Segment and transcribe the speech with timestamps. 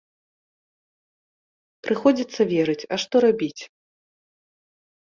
[1.89, 3.57] Прыходзіцца верыць, а што рабіць?